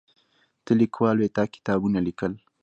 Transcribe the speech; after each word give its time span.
ته 0.65 0.71
لیکوال 0.81 1.15
وې 1.19 1.29
تا 1.35 1.43
کتابونه 1.53 1.99
لیکل. 2.07 2.33